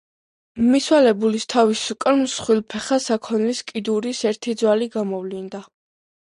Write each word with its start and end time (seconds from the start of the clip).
მიცვალებულის 0.67 1.43
თავის 1.53 1.83
უკან 1.95 2.17
მსხვილფეხა 2.21 2.99
საქონლის 3.09 3.61
კიდურის 3.69 4.23
ერთი 4.31 4.57
ძვალი 4.63 4.91
გამოვლინდა. 4.99 5.63